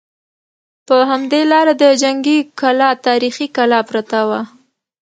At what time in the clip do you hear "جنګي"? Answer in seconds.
2.01-2.37